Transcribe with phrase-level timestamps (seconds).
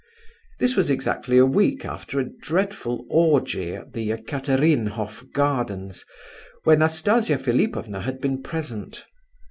[0.57, 6.05] This was exactly a week after a dreadful orgy at the Ekaterinhof gardens,
[6.63, 9.05] where Nastasia Philipovna had been present.